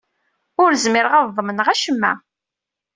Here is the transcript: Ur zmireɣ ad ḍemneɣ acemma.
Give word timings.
Ur 0.63 0.71
zmireɣ 0.83 1.13
ad 1.15 1.27
ḍemneɣ 1.37 1.67
acemma. 1.73 2.13